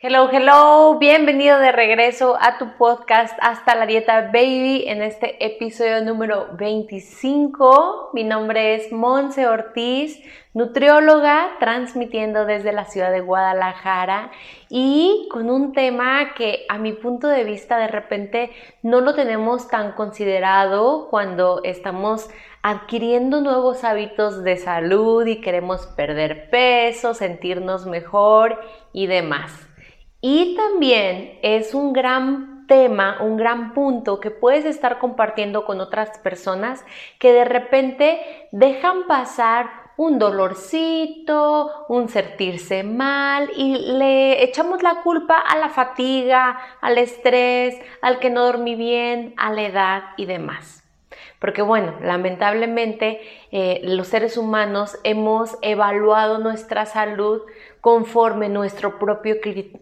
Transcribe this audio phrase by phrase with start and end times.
[0.00, 6.04] Hello, hello, bienvenido de regreso a tu podcast Hasta la Dieta Baby en este episodio
[6.04, 8.10] número 25.
[8.14, 10.22] Mi nombre es Monse Ortiz,
[10.54, 14.30] nutrióloga, transmitiendo desde la ciudad de Guadalajara
[14.68, 18.52] y con un tema que a mi punto de vista de repente
[18.84, 22.30] no lo tenemos tan considerado cuando estamos
[22.62, 28.60] adquiriendo nuevos hábitos de salud y queremos perder peso, sentirnos mejor
[28.92, 29.67] y demás.
[30.20, 36.18] Y también es un gran tema, un gran punto que puedes estar compartiendo con otras
[36.18, 36.84] personas
[37.18, 45.38] que de repente dejan pasar un dolorcito, un sentirse mal y le echamos la culpa
[45.38, 50.84] a la fatiga, al estrés, al que no dormí bien, a la edad y demás.
[51.38, 53.20] Porque bueno, lamentablemente
[53.52, 57.42] eh, los seres humanos hemos evaluado nuestra salud
[57.80, 59.36] conforme nuestro propio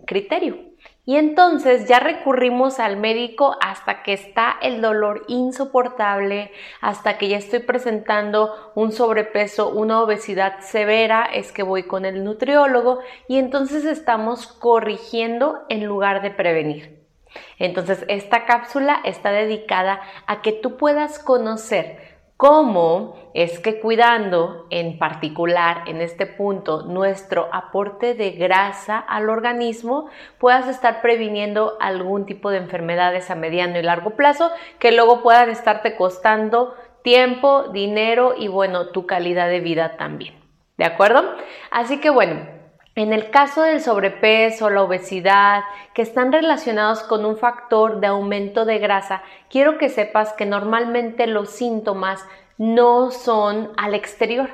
[0.07, 0.67] criterio.
[1.09, 7.37] Y entonces ya recurrimos al médico hasta que está el dolor insoportable, hasta que ya
[7.37, 13.85] estoy presentando un sobrepeso, una obesidad severa, es que voy con el nutriólogo y entonces
[13.85, 17.07] estamos corrigiendo en lugar de prevenir.
[17.59, 22.06] Entonces esta cápsula está dedicada a que tú puedas conocer
[22.37, 30.09] cómo es que cuidando en particular en este punto nuestro aporte de grasa al organismo
[30.39, 35.51] puedas estar previniendo algún tipo de enfermedades a mediano y largo plazo que luego puedan
[35.51, 40.35] estarte costando tiempo, dinero y bueno, tu calidad de vida también.
[40.77, 41.25] ¿De acuerdo?
[41.71, 42.56] Así que bueno,
[42.97, 48.65] en el caso del sobrepeso, la obesidad, que están relacionados con un factor de aumento
[48.65, 52.25] de grasa, quiero que sepas que normalmente los síntomas
[52.57, 54.49] no son al exterior.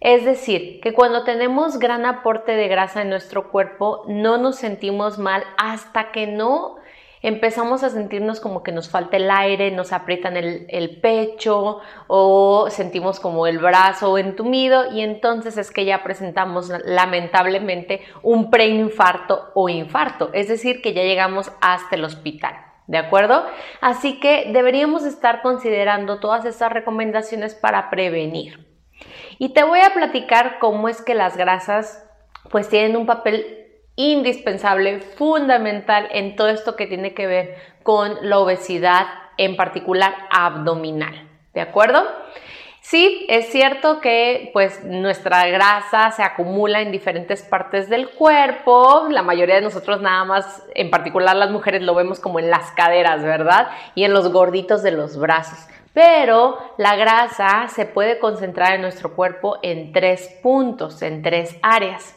[0.00, 5.18] Es decir, que cuando tenemos gran aporte de grasa en nuestro cuerpo, no nos sentimos
[5.18, 6.76] mal hasta que no
[7.22, 13.20] empezamos a sentirnos como que nos falta el aire, nos aprietan el, pecho o sentimos
[13.20, 20.30] como el brazo entumido y entonces es que ya presentamos lamentablemente un preinfarto o infarto,
[20.32, 22.54] es decir, que ya llegamos hasta el hospital.
[22.86, 23.44] ¿De acuerdo?
[23.82, 28.66] Así que deberíamos estar considerando todas estas recomendaciones para prevenir.
[29.38, 32.08] Y te voy a platicar cómo es que las grasas
[32.50, 33.57] pues tienen un papel
[33.98, 41.28] indispensable, fundamental en todo esto que tiene que ver con la obesidad, en particular abdominal.
[41.52, 42.04] ¿De acuerdo?
[42.80, 49.22] Sí, es cierto que pues nuestra grasa se acumula en diferentes partes del cuerpo, la
[49.22, 53.24] mayoría de nosotros nada más, en particular las mujeres lo vemos como en las caderas,
[53.24, 53.68] ¿verdad?
[53.96, 55.58] Y en los gorditos de los brazos.
[55.92, 62.14] Pero la grasa se puede concentrar en nuestro cuerpo en tres puntos, en tres áreas.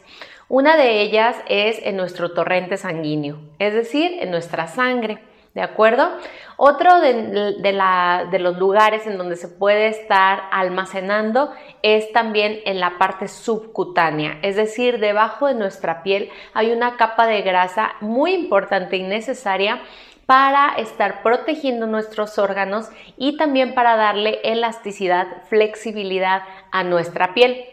[0.52, 5.18] Una de ellas es en nuestro torrente sanguíneo, es decir, en nuestra sangre.
[5.54, 6.10] ¿De acuerdo?
[6.58, 13.28] Otro de, los lugares en donde se puede estar almacenando es también en la parte
[13.28, 19.04] subcutánea, es decir, debajo de nuestra piel hay una capa de grasa muy importante y
[19.04, 19.80] necesaria
[20.26, 26.42] para estar protegiendo nuestros órganos y también para darle elasticidad, flexibilidad
[26.72, 27.71] a nuestra piel.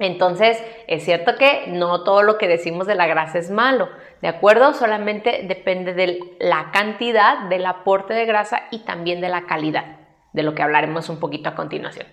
[0.00, 3.88] Entonces, es cierto que no todo lo que decimos de la grasa es malo,
[4.22, 4.72] ¿de acuerdo?
[4.72, 9.98] Solamente depende de la cantidad del aporte de grasa y también de la calidad,
[10.32, 12.06] de lo que hablaremos un poquito a continuación.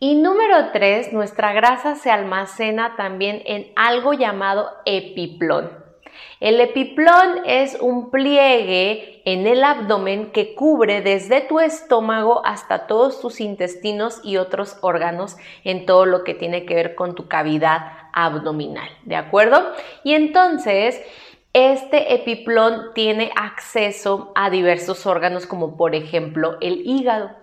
[0.00, 5.81] Y número tres, nuestra grasa se almacena también en algo llamado epiplón.
[6.42, 13.20] El epiplón es un pliegue en el abdomen que cubre desde tu estómago hasta todos
[13.20, 17.92] tus intestinos y otros órganos en todo lo que tiene que ver con tu cavidad
[18.12, 19.64] abdominal, ¿de acuerdo?
[20.02, 21.00] Y entonces,
[21.52, 27.41] este epiplón tiene acceso a diversos órganos como por ejemplo el hígado.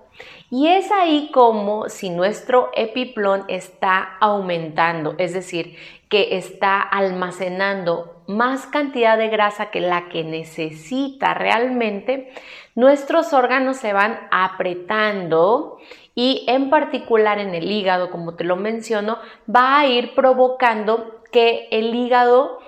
[0.51, 5.77] Y es ahí como si nuestro epiplón está aumentando, es decir,
[6.09, 12.33] que está almacenando más cantidad de grasa que la que necesita realmente,
[12.73, 15.77] nuestros órganos se van apretando
[16.15, 19.19] y en particular en el hígado, como te lo menciono,
[19.53, 22.59] va a ir provocando que el hígado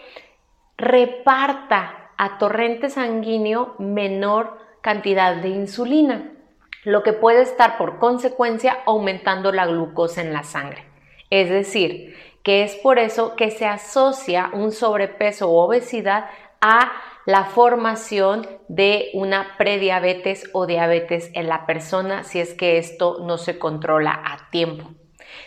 [0.78, 6.32] reparta a torrente sanguíneo menor cantidad de insulina.
[6.84, 10.84] Lo que puede estar por consecuencia aumentando la glucosa en la sangre.
[11.30, 16.26] Es decir, que es por eso que se asocia un sobrepeso u obesidad
[16.60, 16.92] a
[17.26, 23.38] la formación de una prediabetes o diabetes en la persona si es que esto no
[23.38, 24.90] se controla a tiempo.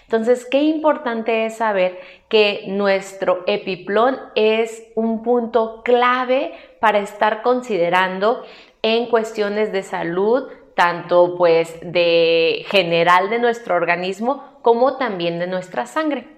[0.02, 1.98] Entonces, qué importante es saber
[2.28, 8.44] que nuestro epiplón es un punto clave para estar considerando
[8.82, 15.86] en cuestiones de salud, tanto pues de general de nuestro organismo como también de nuestra
[15.86, 16.33] sangre.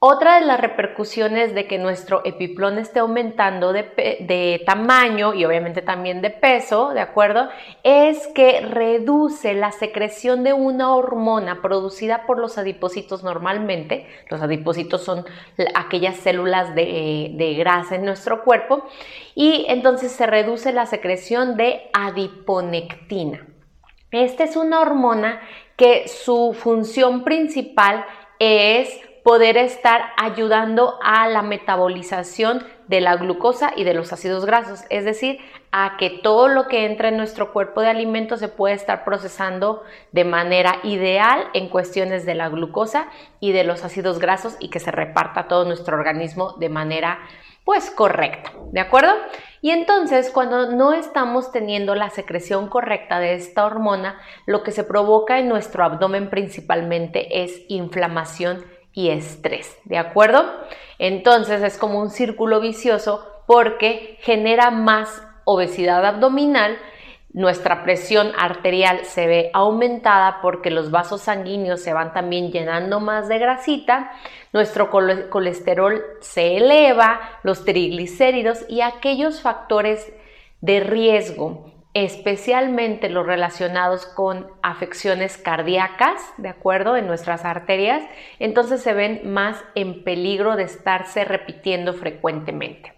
[0.00, 6.22] Otra de las repercusiones de que nuestro epiplón esté aumentando de, tamaño y obviamente también
[6.22, 7.48] de peso, ¿de acuerdo?
[7.82, 14.06] Es que reduce la secreción de una hormona producida por los adipocitos normalmente.
[14.30, 15.24] Los adipocitos son
[15.74, 18.84] aquellas células de, de grasa en nuestro cuerpo
[19.34, 23.48] y entonces se reduce la secreción de adiponectina.
[24.12, 25.40] Esta es una hormona
[25.76, 28.06] que su función principal
[28.38, 34.84] es poder estar ayudando a la metabolización de la glucosa y de los ácidos grasos,
[34.88, 35.38] es decir,
[35.70, 39.82] a que todo lo que entra en nuestro cuerpo de alimentos se puede estar procesando
[40.12, 43.08] de manera ideal en cuestiones de la glucosa
[43.38, 47.18] y de los ácidos grasos y que se reparta todo nuestro organismo de manera
[47.66, 49.12] pues correcta, ¿de acuerdo?
[49.60, 54.84] Y entonces cuando no estamos teniendo la secreción correcta de esta hormona, lo que se
[54.84, 58.64] provoca en nuestro abdomen principalmente es inflamación
[58.98, 60.44] y estrés, ¿de acuerdo?
[60.98, 66.76] Entonces es como un círculo vicioso porque genera más obesidad abdominal,
[67.32, 73.28] nuestra presión arterial se ve aumentada porque los vasos sanguíneos se van también llenando más
[73.28, 74.10] de grasita,
[74.52, 80.12] nuestro colesterol se eleva, los triglicéridos y aquellos factores
[80.60, 86.96] de riesgo especialmente los relacionados con afecciones cardíacas, ¿de acuerdo?
[86.96, 88.02] En nuestras arterias,
[88.38, 92.94] entonces se ven más en peligro de estarse repitiendo frecuentemente.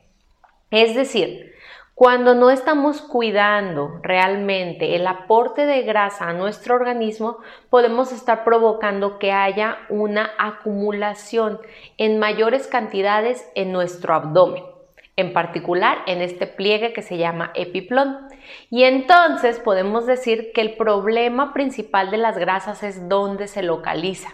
[0.71, 1.55] Es decir,
[1.95, 7.39] cuando no estamos cuidando realmente el aporte de grasa a nuestro organismo,
[7.69, 11.61] podemos estar provocando que haya una acumulación
[11.99, 14.69] en mayores cantidades en nuestro abdomen
[15.17, 18.29] en particular en este pliegue que se llama epiplón.
[18.71, 24.31] Y entonces podemos decir que el problema principal de las grasas es dónde se localiza.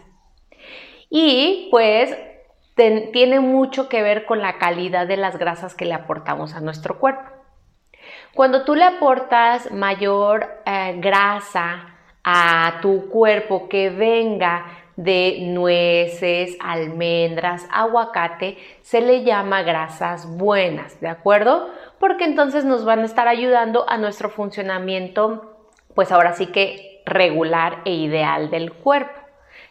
[1.11, 2.17] Y pues
[3.13, 6.99] tiene mucho que ver con la calidad de las grasas que le aportamos a nuestro
[6.99, 7.31] cuerpo.
[8.35, 17.67] Cuando tú le aportas mayor eh, grasa a tu cuerpo que venga de nueces, almendras,
[17.71, 21.71] aguacate, se le llama grasas buenas, ¿de acuerdo?
[21.99, 25.57] Porque entonces nos van a estar ayudando a nuestro funcionamiento,
[25.95, 29.21] pues ahora sí que regular e ideal del cuerpo.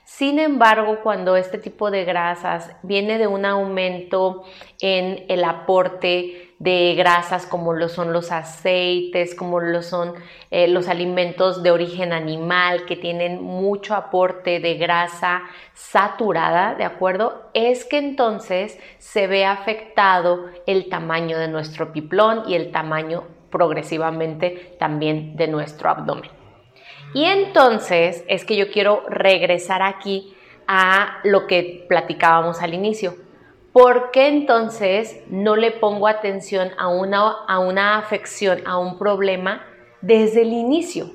[0.06, 4.44] Sin embargo, cuando este tipo de grasas viene de un aumento
[4.80, 10.16] en el aporte de grasas como lo son los aceites, como lo son
[10.50, 15.44] eh, los alimentos de origen animal que tienen mucho aporte de grasa
[15.76, 17.52] saturada, ¿de acuerdo?
[17.54, 24.76] Es que entonces se ve afectado el tamaño de nuestro piplón y el tamaño progresivamente
[24.80, 26.32] también de nuestro abdomen.
[27.14, 30.36] Y entonces es que yo quiero regresar aquí
[30.68, 33.25] a lo que platicábamos al inicio.
[33.76, 39.66] ¿Por qué entonces no le pongo atención a una, a una afección, a un problema
[40.00, 41.12] desde el inicio?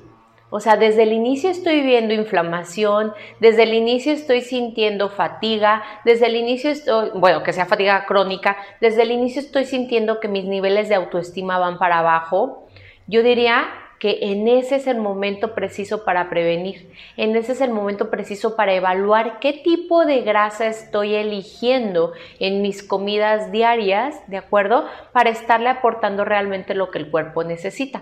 [0.51, 6.27] O sea, desde el inicio estoy viendo inflamación, desde el inicio estoy sintiendo fatiga, desde
[6.27, 10.45] el inicio estoy, bueno, que sea fatiga crónica, desde el inicio estoy sintiendo que mis
[10.45, 12.67] niveles de autoestima van para abajo.
[13.07, 17.69] Yo diría que en ese es el momento preciso para prevenir, en ese es el
[17.69, 24.37] momento preciso para evaluar qué tipo de grasa estoy eligiendo en mis comidas diarias, ¿de
[24.37, 24.87] acuerdo?
[25.11, 28.01] Para estarle aportando realmente lo que el cuerpo necesita.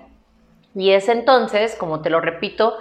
[0.74, 2.77] Y es entonces, como te lo repito,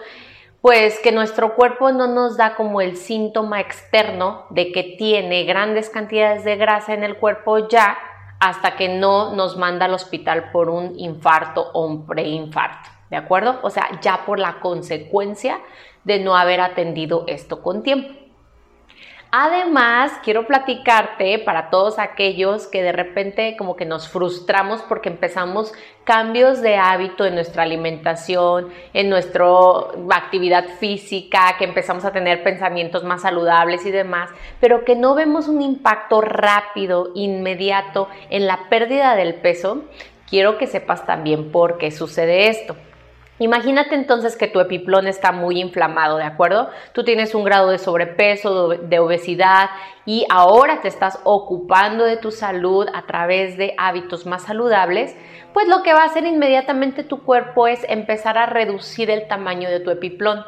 [0.62, 5.90] pues que nuestro cuerpo no nos da como el síntoma externo de que tiene grandes
[5.90, 7.98] cantidades de grasa en el cuerpo ya
[8.38, 12.98] hasta que no nos manda al hospital por un infarto o un preinfarto.
[13.10, 13.58] ¿De acuerdo?
[13.62, 15.60] O sea, ya por la consecuencia
[16.04, 18.18] de no haber atendido esto con tiempo.
[19.30, 25.74] Además, quiero platicarte para todos aquellos que de repente como que nos frustramos porque empezamos
[26.04, 29.44] cambios de hábito en nuestra alimentación, en nuestra
[30.12, 35.46] actividad física, que empezamos a tener pensamientos más saludables y demás, pero que no vemos
[35.46, 39.82] un impacto rápido, inmediato en la pérdida del peso.
[40.26, 42.76] Quiero que sepas también por qué sucede esto.
[43.40, 46.71] Imagínate entonces que tu epiplón está muy inflamado, ¿de acuerdo?
[46.92, 49.71] Tú tienes un grado de sobrepeso, de obesidad
[50.04, 55.14] y ahora te estás ocupando de tu salud a través de hábitos más saludables,
[55.52, 59.71] pues lo que va a hacer inmediatamente tu cuerpo es empezar a reducir el tamaño
[59.71, 60.45] de tu epiplón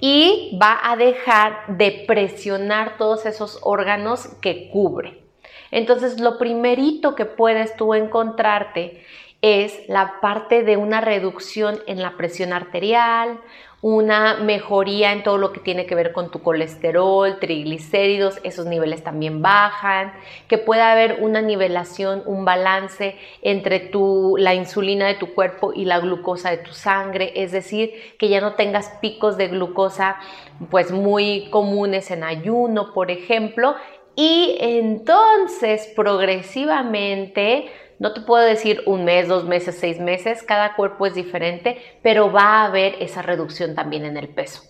[0.00, 5.22] y va a dejar de presionar todos esos órganos que cubre.
[5.70, 9.04] Entonces, lo primerito que puedes tú encontrarte
[9.40, 13.38] es la parte de una reducción en la presión arterial,
[13.80, 19.04] una mejoría en todo lo que tiene que ver con tu colesterol, triglicéridos, esos niveles
[19.04, 20.12] también bajan,
[20.48, 25.84] que pueda haber una nivelación, un balance entre tu, la insulina de tu cuerpo y
[25.84, 30.16] la glucosa de tu sangre, es decir, que ya no tengas picos de glucosa
[30.70, 33.76] pues muy comunes en ayuno, por ejemplo,
[34.16, 41.06] y entonces progresivamente no te puedo decir un mes, dos meses, seis meses, cada cuerpo
[41.06, 44.62] es diferente, pero va a haber esa reducción también en el peso.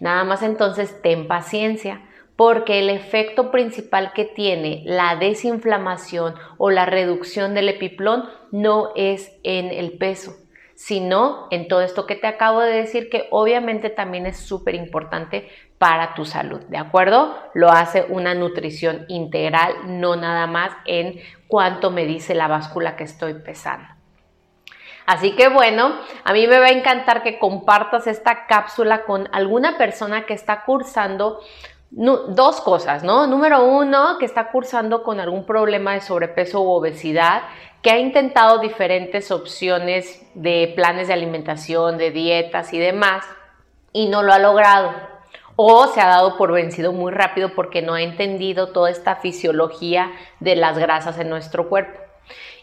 [0.00, 2.02] Nada más entonces ten paciencia,
[2.36, 9.32] porque el efecto principal que tiene la desinflamación o la reducción del epiplón no es
[9.44, 10.36] en el peso,
[10.74, 15.48] sino en todo esto que te acabo de decir, que obviamente también es súper importante
[15.82, 17.36] para tu salud, ¿de acuerdo?
[17.54, 23.02] Lo hace una nutrición integral, no nada más en cuánto me dice la báscula que
[23.02, 23.88] estoy pesando.
[25.06, 29.76] Así que bueno, a mí me va a encantar que compartas esta cápsula con alguna
[29.76, 31.40] persona que está cursando
[31.90, 33.26] dos cosas, ¿no?
[33.26, 37.42] Número uno, que está cursando con algún problema de sobrepeso u obesidad,
[37.82, 43.26] que ha intentado diferentes opciones de planes de alimentación, de dietas y demás,
[43.92, 45.11] y no lo ha logrado
[45.64, 50.10] o se ha dado por vencido muy rápido porque no ha entendido toda esta fisiología
[50.40, 52.00] de las grasas en nuestro cuerpo.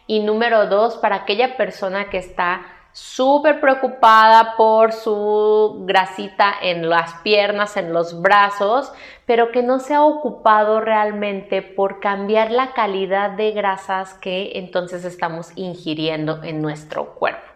[0.05, 7.13] Y número dos, para aquella persona que está súper preocupada por su grasita en las
[7.21, 8.91] piernas, en los brazos,
[9.25, 15.05] pero que no se ha ocupado realmente por cambiar la calidad de grasas que entonces
[15.05, 17.48] estamos ingiriendo en nuestro cuerpo.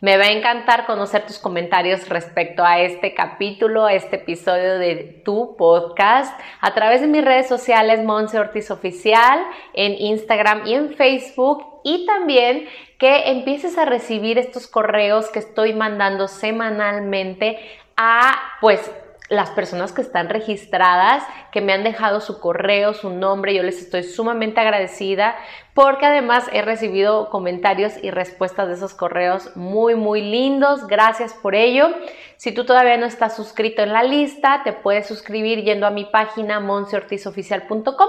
[0.00, 5.22] Me va a encantar conocer tus comentarios respecto a este capítulo, a este episodio de
[5.24, 9.40] tu podcast a través de mis redes sociales Monse Ortiz Oficial
[9.72, 15.72] en Instagram y en Facebook y también que empieces a recibir estos correos que estoy
[15.72, 17.58] mandando semanalmente
[17.96, 18.90] a pues
[19.28, 23.80] las personas que están registradas, que me han dejado su correo, su nombre, yo les
[23.80, 25.36] estoy sumamente agradecida
[25.74, 30.86] porque además he recibido comentarios y respuestas de esos correos muy, muy lindos.
[30.86, 31.88] Gracias por ello.
[32.36, 36.04] Si tú todavía no estás suscrito en la lista, te puedes suscribir yendo a mi
[36.04, 38.08] página monseortizoficial.com.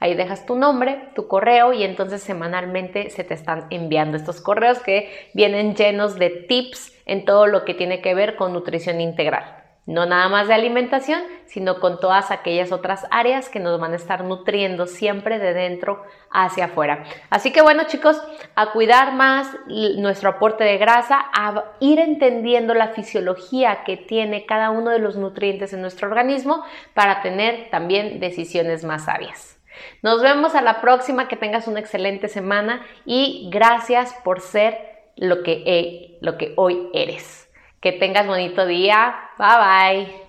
[0.00, 4.78] Ahí dejas tu nombre, tu correo y entonces semanalmente se te están enviando estos correos
[4.78, 9.61] que vienen llenos de tips en todo lo que tiene que ver con nutrición integral.
[9.84, 13.96] No nada más de alimentación, sino con todas aquellas otras áreas que nos van a
[13.96, 17.04] estar nutriendo siempre de dentro hacia afuera.
[17.30, 18.22] Así que bueno chicos,
[18.54, 24.70] a cuidar más nuestro aporte de grasa, a ir entendiendo la fisiología que tiene cada
[24.70, 29.58] uno de los nutrientes en nuestro organismo para tener también decisiones más sabias.
[30.02, 34.78] Nos vemos a la próxima, que tengas una excelente semana y gracias por ser
[35.16, 37.41] lo que, lo que hoy eres.
[37.82, 39.12] Que tengas bonito día.
[39.38, 40.22] Bye bye.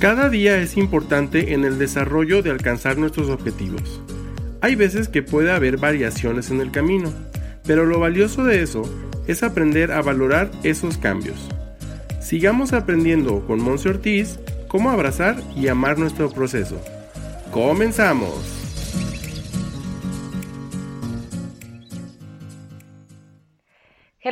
[0.00, 4.00] Cada día es importante en el desarrollo de alcanzar nuestros objetivos.
[4.62, 7.12] Hay veces que puede haber variaciones en el camino,
[7.66, 8.84] pero lo valioso de eso
[9.26, 11.48] es aprender a valorar esos cambios.
[12.20, 14.38] Sigamos aprendiendo con Monse Ortiz
[14.68, 16.80] cómo abrazar y amar nuestro proceso.
[17.50, 18.61] ¡Comenzamos!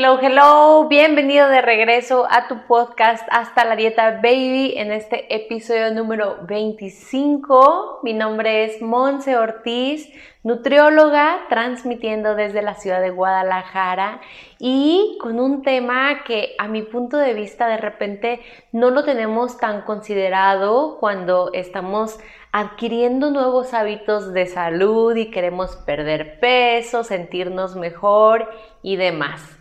[0.03, 5.93] Hello, hello, bienvenido de regreso a tu podcast Hasta la Dieta Baby en este episodio
[5.93, 8.01] número 25.
[8.03, 10.11] Mi nombre es Monse Ortiz,
[10.43, 14.23] nutrióloga, transmitiendo desde la ciudad de Guadalajara
[14.59, 18.41] y con un tema que a mi punto de vista de repente
[18.73, 22.19] no lo tenemos tan considerado cuando estamos
[22.53, 28.49] adquiriendo nuevos hábitos de salud y queremos perder peso, sentirnos mejor
[28.83, 29.60] y demás.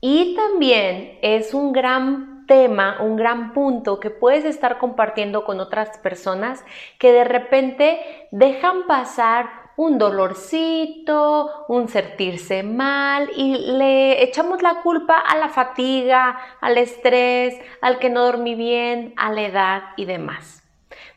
[0.00, 5.98] Y también es un gran tema, un gran punto que puedes estar compartiendo con otras
[5.98, 6.64] personas
[6.98, 15.16] que de repente dejan pasar un dolorcito, un sentirse mal y le echamos la culpa
[15.18, 20.60] a la fatiga, al estrés, al que no dormí bien, a la edad y demás.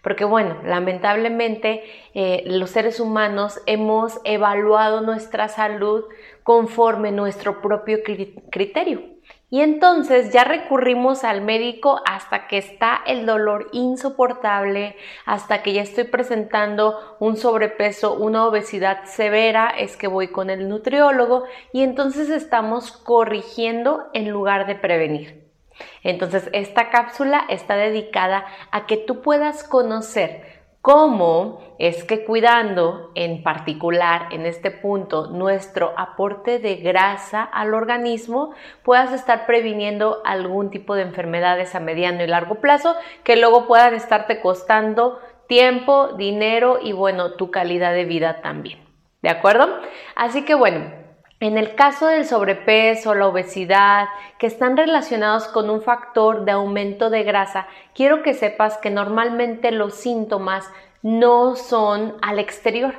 [0.01, 6.03] Porque bueno, lamentablemente eh, los seres humanos hemos evaluado nuestra salud
[6.43, 9.13] conforme nuestro propio criterio.
[9.50, 14.95] Y entonces ya recurrimos al médico hasta que está el dolor insoportable,
[15.27, 20.69] hasta que ya estoy presentando un sobrepeso, una obesidad severa, es que voy con el
[20.69, 25.43] nutriólogo y entonces estamos corrigiendo en lugar de prevenir.
[26.01, 30.52] Entonces esta cápsula está dedicada a que tú puedas conocer
[30.83, 38.51] cómo es que cuidando en particular en este punto nuestro aporte de grasa al organismo
[38.83, 43.93] puedas estar previniendo algún tipo de enfermedades a mediano y largo plazo que luego puedan
[43.93, 48.79] estarte costando tiempo, dinero y bueno, tu calidad de vida también.
[49.21, 49.69] ¿De acuerdo?
[50.17, 51.02] Así que bueno,
[51.43, 54.07] en el caso del sobrepeso, la obesidad,
[54.38, 59.71] que están relacionados con un factor de aumento de grasa, quiero que sepas que normalmente
[59.71, 60.69] los síntomas
[61.01, 62.93] no son al exterior.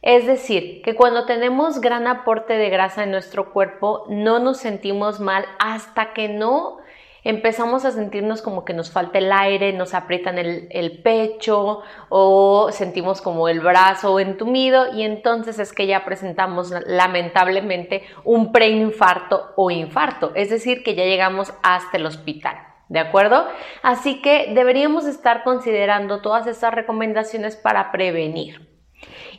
[0.00, 5.20] Es decir, que cuando tenemos gran aporte de grasa en nuestro cuerpo, no nos sentimos
[5.20, 6.78] mal hasta que no
[7.24, 13.20] empezamos a sentirnos como que nos falta el aire, nos aprietan el, pecho o sentimos
[13.20, 20.32] como el brazo entumido y entonces es que ya presentamos lamentablemente un preinfarto o infarto,
[20.34, 22.56] es decir, que ya llegamos hasta el hospital.
[22.88, 23.46] ¿De acuerdo?
[23.82, 28.68] Así que deberíamos estar considerando todas estas recomendaciones para prevenir.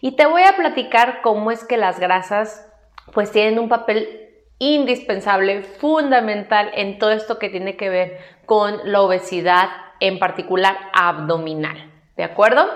[0.02, 2.68] Y te voy a platicar cómo es que las grasas
[3.14, 4.23] pues tienen un papel
[4.72, 11.90] indispensable, fundamental en todo esto que tiene que ver con la obesidad, en particular abdominal.
[12.18, 12.68] ¿De acuerdo?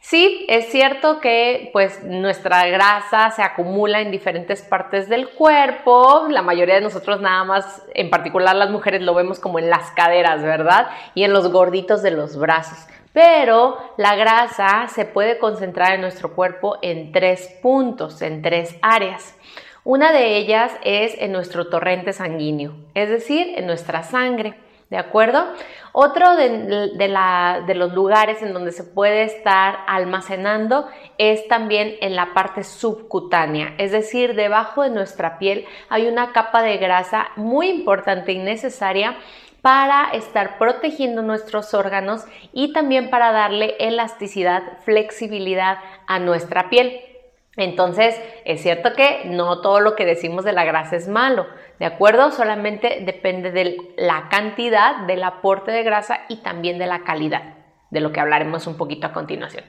[0.00, 6.42] Sí, es cierto que pues nuestra grasa se acumula en diferentes partes del cuerpo, la
[6.42, 10.42] mayoría de nosotros nada más, en particular las mujeres lo vemos como en las caderas,
[10.42, 10.88] ¿verdad?
[11.14, 12.78] Y en los gorditos de los brazos.
[13.12, 19.36] Pero la grasa se puede concentrar en nuestro cuerpo en tres puntos, en tres áreas.
[19.84, 24.54] Una de ellas es en nuestro torrente sanguíneo, es decir, en nuestra sangre.
[24.90, 25.46] ¿De acuerdo?
[25.92, 32.64] Otro de, los lugares en donde se puede estar almacenando es también en la parte
[32.64, 38.38] subcutánea, es decir, debajo de nuestra piel hay una capa de grasa muy importante y
[38.38, 39.16] necesaria
[39.62, 47.09] para estar protegiendo nuestros órganos y también para darle elasticidad, flexibilidad a nuestra piel.
[47.56, 51.46] Entonces, es cierto que no todo lo que decimos de la grasa es malo,
[51.78, 52.30] ¿de acuerdo?
[52.30, 57.56] Solamente depende de la cantidad del aporte de grasa y también de la calidad,
[57.90, 59.64] de lo que hablaremos un poquito a continuación.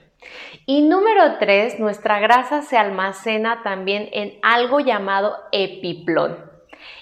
[0.67, 6.50] Y número tres, nuestra grasa se almacena también en algo llamado epiplón.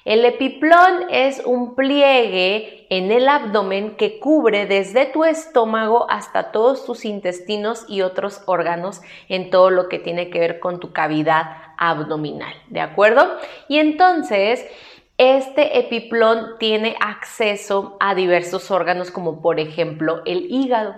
[0.06, 6.86] El epiplón es un pliegue en el abdomen que cubre desde tu estómago hasta todos
[6.86, 11.58] tus intestinos y otros órganos en todo lo que tiene que ver con tu cavidad
[11.78, 13.38] abdominal, ¿de acuerdo?
[13.68, 14.66] Y entonces,
[15.18, 20.96] este epiplón tiene acceso a diversos órganos como por ejemplo el hígado.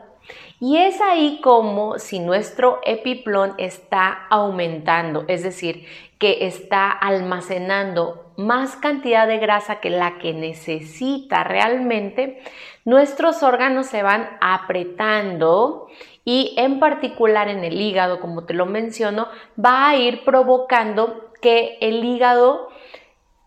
[0.59, 5.87] Y es ahí como si nuestro epiplón está aumentando, es decir,
[6.19, 12.41] que está almacenando más cantidad de grasa que la que necesita realmente,
[12.85, 15.87] nuestros órganos se van apretando
[16.25, 19.27] y en particular en el hígado, como te lo menciono,
[19.63, 22.69] va a ir provocando que el hígado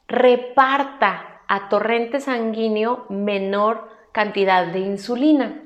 [0.08, 5.62] reparta a torrente sanguíneo menor cantidad de insulina,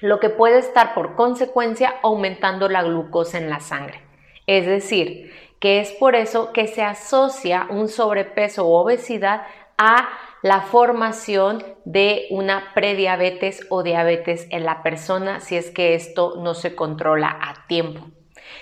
[0.00, 4.00] lo que puede estar por consecuencia aumentando la glucosa en la sangre.
[4.46, 9.42] Es decir, que es por eso que se asocia un sobrepeso u obesidad
[9.78, 10.08] a
[10.42, 16.54] la formación de una prediabetes o diabetes en la persona si es que esto no
[16.54, 18.06] se controla a tiempo.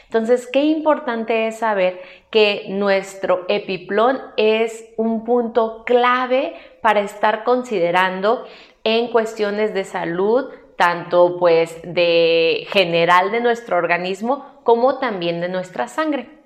[0.04, 8.44] Entonces, qué importante es saber que nuestro epiplón es un punto clave para estar considerando
[8.84, 15.88] en cuestiones de salud, tanto pues de general de nuestro organismo como también de nuestra
[15.88, 16.37] sangre.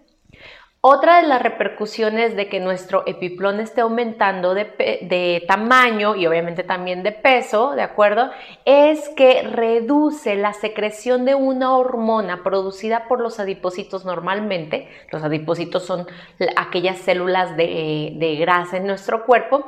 [0.85, 7.05] Otra de las repercusiones de que nuestro epiplón esté aumentando de, tamaño y obviamente también
[7.05, 8.33] de peso, ¿de acuerdo?
[8.65, 14.89] Es que reduce la secreción de una hormona producida por los adipocitos normalmente.
[15.13, 16.09] Los adipocitos son
[16.57, 19.65] aquellas células de, de grasa en nuestro cuerpo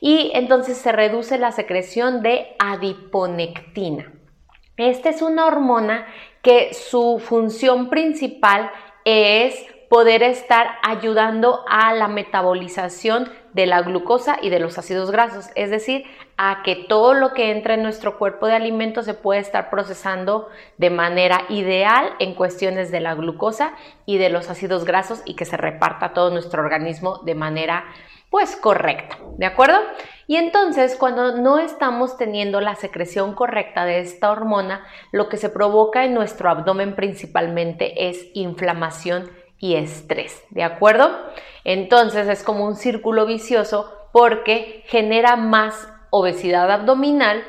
[0.00, 4.12] y entonces se reduce la secreción de adiponectina.
[4.76, 6.08] Esta es una hormona
[6.42, 8.72] que su función principal
[9.04, 15.46] es poder estar ayudando a la metabolización de la glucosa y de los ácidos grasos,
[15.54, 16.04] es decir,
[16.36, 20.48] a que todo lo que entra en nuestro cuerpo de alimentos se puede estar procesando
[20.76, 23.72] de manera ideal en cuestiones de la glucosa
[24.04, 27.84] y de los ácidos grasos y que se reparta todo nuestro organismo de manera
[28.28, 29.78] pues correcta, ¿de acuerdo?
[30.26, 35.48] Y entonces cuando no estamos teniendo la secreción correcta de esta hormona, lo que se
[35.48, 41.10] provoca en nuestro abdomen principalmente es inflamación y estrés, ¿de acuerdo?
[41.64, 47.42] Entonces es como un círculo vicioso porque genera más obesidad abdominal,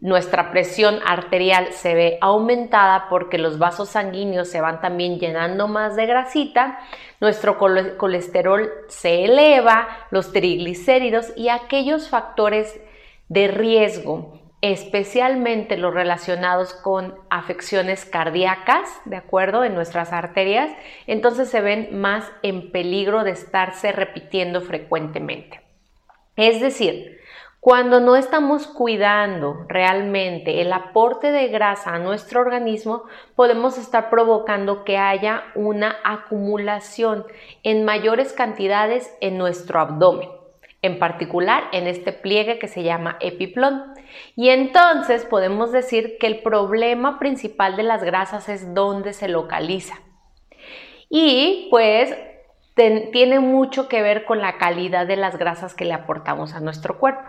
[0.00, 5.96] nuestra presión arterial se ve aumentada porque los vasos sanguíneos se van también llenando más
[5.96, 6.78] de grasita,
[7.20, 12.80] nuestro colesterol se eleva, los triglicéridos y aquellos factores
[13.28, 19.62] de riesgo especialmente los relacionados con afecciones cardíacas, ¿de acuerdo?
[19.64, 20.70] En nuestras arterias,
[21.06, 25.60] entonces se ven más en peligro de estarse repitiendo frecuentemente.
[26.36, 27.18] Es decir,
[27.60, 33.04] cuando no estamos cuidando realmente el aporte de grasa a nuestro organismo,
[33.36, 37.26] podemos estar provocando que haya una acumulación
[37.62, 40.30] en mayores cantidades en nuestro abdomen
[40.82, 43.94] en particular en este pliegue que se llama epiplón.
[44.36, 49.96] Y entonces podemos decir que el problema principal de las grasas es dónde se localiza.
[51.10, 52.14] Y pues
[53.12, 56.98] tiene mucho que ver con la calidad de las grasas que le aportamos a nuestro
[56.98, 57.28] cuerpo.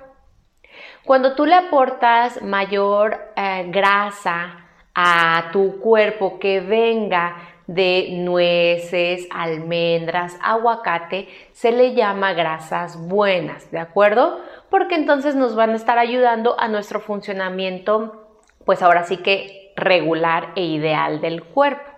[1.05, 7.37] Cuando tú le aportas mayor eh, grasa a tu cuerpo que venga
[7.67, 14.39] de nueces, almendras, aguacate, se le llama grasas buenas, ¿de acuerdo?
[14.69, 18.27] Porque entonces nos van a estar ayudando a nuestro funcionamiento,
[18.65, 21.89] pues ahora sí que regular e ideal del cuerpo.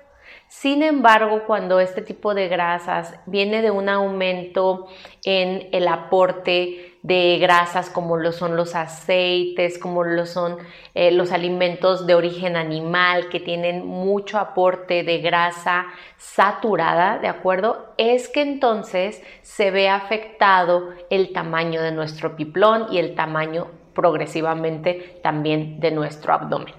[0.48, 4.88] Sin embargo, cuando este tipo de grasas viene de un aumento
[5.24, 10.58] en el aporte de grasas como lo son los aceites, como lo son
[10.94, 15.88] eh, los alimentos de origen animal que tienen mucho aporte de grasa
[16.18, 17.94] saturada, ¿de acuerdo?
[17.98, 25.20] Es que entonces se ve afectado el tamaño de nuestro piplón y el tamaño progresivamente
[25.24, 26.74] también de nuestro abdomen.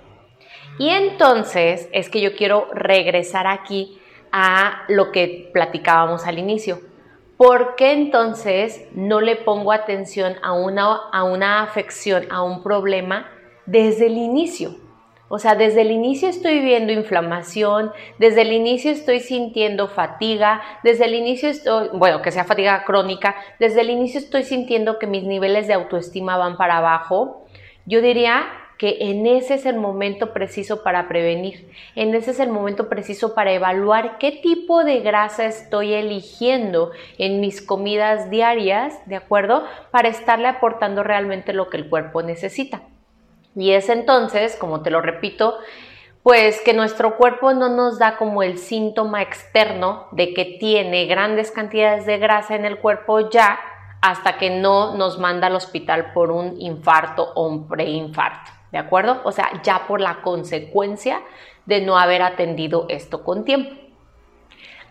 [0.79, 3.99] Y entonces es que yo quiero regresar aquí
[4.31, 6.92] a lo que platicábamos al inicio.
[7.37, 13.29] ¿Por qué entonces no le pongo atención a una, a una afección, a un problema
[13.67, 14.77] desde el inicio?
[15.35, 21.07] O sea, desde el inicio estoy viendo inflamación, desde el inicio estoy sintiendo fatiga, desde
[21.07, 25.25] el inicio estoy, bueno, que sea fatiga crónica, desde el inicio estoy sintiendo que mis
[25.25, 27.47] niveles de autoestima van para abajo.
[27.87, 28.47] Yo diría
[28.83, 33.33] que en ese es el momento preciso para prevenir, en ese es el momento preciso
[33.33, 39.63] para evaluar qué tipo de grasa estoy eligiendo en mis comidas diarias, ¿de acuerdo?
[39.93, 42.83] Para estarle aportando realmente lo que el cuerpo necesita.
[43.55, 45.61] Y es entonces, como te lo repito,
[46.25, 51.53] pues que nuestro cuerpo no nos da como el síntoma externo de que tiene grandes
[51.53, 53.61] cantidades de grasa en el cuerpo ya
[54.01, 58.62] hasta que no nos manda al hospital por un infarto o un preinfarto.
[58.73, 59.21] ¿De acuerdo?
[59.25, 61.23] O sea, ya por la consecuencia
[61.67, 63.77] de no haber atendido esto con tiempo.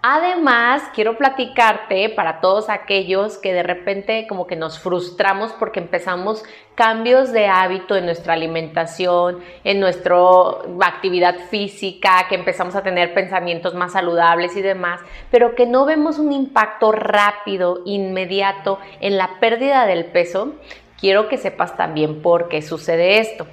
[0.04, 6.44] Además, quiero platicarte para todos aquellos que de repente como que nos frustramos porque empezamos
[6.74, 10.18] cambios de hábito en nuestra alimentación, en nuestra
[10.82, 16.18] actividad física, que empezamos a tener pensamientos más saludables y demás, pero que no vemos
[16.18, 20.54] un impacto rápido, inmediato en la pérdida del peso.
[21.00, 23.46] Quiero que sepas también por qué sucede esto.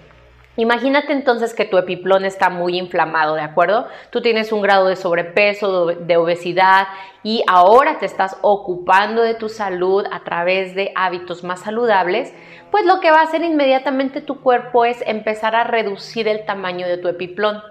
[0.59, 3.87] Imagínate entonces que tu epiplón está muy inflamado, ¿de acuerdo?
[4.11, 6.89] Tú tienes un grado de sobrepeso, de obesidad
[7.23, 12.35] y ahora te estás ocupando de tu salud a través de hábitos más saludables,
[12.73, 16.89] pues lo que va a hacer inmediatamente tu cuerpo es empezar a reducir el tamaño
[16.89, 17.63] de tu epiplón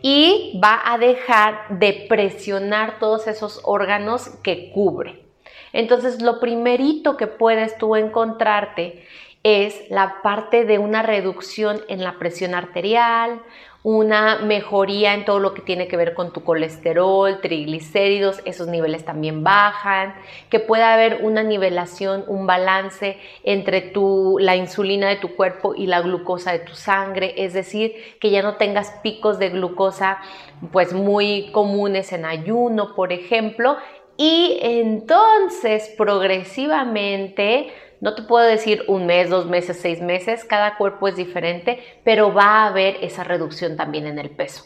[0.00, 5.22] y va a dejar de presionar todos esos órganos que cubre.
[5.74, 9.04] Entonces, lo primerito que puedes tú encontrarte
[9.42, 13.42] es la parte de una reducción en la presión arterial,
[13.84, 19.04] una mejoría en todo lo que tiene que ver con tu colesterol, triglicéridos, esos niveles
[19.04, 20.14] también bajan,
[20.50, 25.86] que pueda haber una nivelación, un balance entre tu, la insulina de tu cuerpo y
[25.86, 30.18] la glucosa de tu sangre, es decir, que ya no tengas picos de glucosa
[30.70, 33.76] pues muy comunes en ayuno, por ejemplo,
[34.16, 37.72] y entonces progresivamente
[38.02, 42.34] no te puedo decir un mes, dos meses, seis meses, cada cuerpo es diferente, pero
[42.34, 44.64] va a haber esa reducción también en el peso.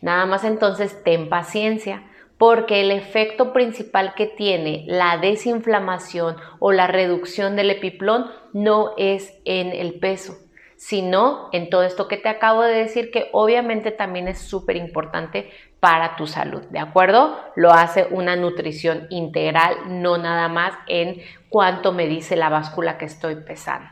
[0.00, 2.02] Nada más entonces ten paciencia,
[2.38, 9.38] porque el efecto principal que tiene la desinflamación o la reducción del epiplón no es
[9.44, 10.38] en el peso,
[10.76, 15.50] sino en todo esto que te acabo de decir que obviamente también es súper importante
[15.86, 17.38] para tu salud, ¿de acuerdo?
[17.54, 23.04] Lo hace una nutrición integral, no nada más en cuánto me dice la báscula que
[23.04, 23.88] estoy pesando.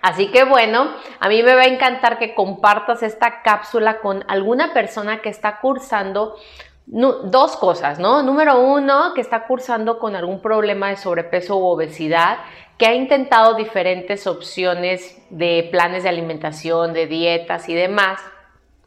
[0.00, 0.88] Así que bueno,
[1.18, 5.60] a mí me va a encantar que compartas esta cápsula con alguna persona que está
[5.60, 6.36] cursando
[6.86, 8.22] dos cosas, ¿no?
[8.22, 12.38] Número uno, que está cursando con algún problema de sobrepeso u obesidad,
[12.78, 18.18] que ha intentado diferentes opciones de planes de alimentación, de dietas y demás,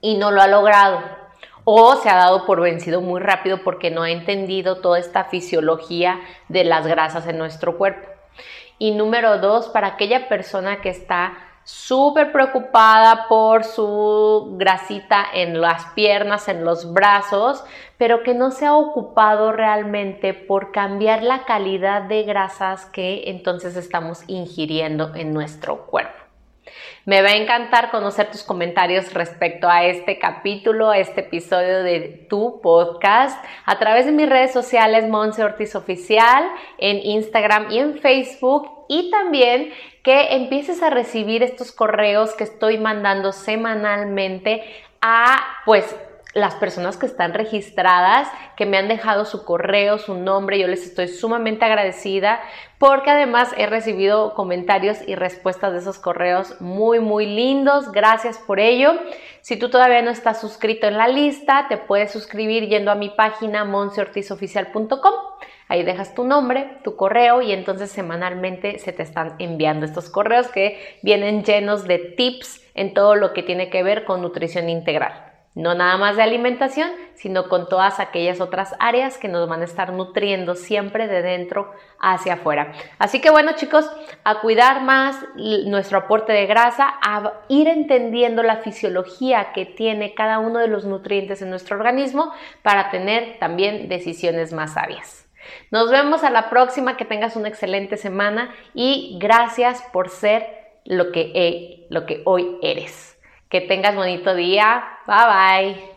[0.02, 1.23] y no lo ha logrado.
[1.66, 6.20] O se ha dado por vencido muy rápido porque no ha entendido toda esta fisiología
[6.50, 8.10] de las grasas en nuestro cuerpo.
[8.80, 15.86] Y número dos, para aquella persona que está súper preocupada por su grasita en las
[15.94, 17.64] piernas, en los brazos,
[17.98, 23.78] pero que no se ha ocupado realmente por cambiar la calidad de grasas que entonces
[23.78, 26.23] estamos ingiriendo en nuestro cuerpo.
[27.06, 32.28] Me va a encantar conocer tus comentarios respecto a este capítulo, a este episodio de
[32.30, 38.00] tu podcast a través de mis redes sociales Monse Ortiz Oficial en Instagram y en
[38.00, 44.64] Facebook y también que empieces a recibir estos correos que estoy mandando semanalmente
[45.02, 45.96] a pues
[46.34, 50.86] las personas que están registradas, que me han dejado su correo, su nombre, yo les
[50.86, 52.42] estoy sumamente agradecida
[52.80, 57.92] porque además he recibido comentarios y respuestas de esos correos muy, muy lindos.
[57.92, 58.94] Gracias por ello.
[59.42, 63.10] Si tú todavía no estás suscrito en la lista, te puedes suscribir yendo a mi
[63.10, 65.14] página monseortizoficial.com.
[65.70, 70.48] Ahí dejas tu nombre, tu correo y entonces semanalmente se te están enviando estos correos
[70.48, 75.33] que vienen llenos de tips en todo lo que tiene que ver con nutrición integral.
[75.56, 79.66] No nada más de alimentación, sino con todas aquellas otras áreas que nos van a
[79.66, 82.74] estar nutriendo siempre de dentro hacia afuera.
[82.98, 83.88] Así que bueno chicos,
[84.24, 90.40] a cuidar más nuestro aporte de grasa, a ir entendiendo la fisiología que tiene cada
[90.40, 95.28] uno de los nutrientes en nuestro organismo para tener también decisiones más sabias.
[95.70, 100.48] Nos vemos a la próxima, que tengas una excelente semana y gracias por ser
[100.86, 103.13] lo que, lo que hoy eres.
[103.54, 104.84] Que tengas bonito día.
[105.06, 105.93] Bye bye.